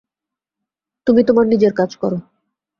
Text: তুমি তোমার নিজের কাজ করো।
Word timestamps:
তুমি 1.07 1.21
তোমার 1.23 1.45
নিজের 1.47 1.73
কাজ 1.73 1.91
করো। 1.95 2.17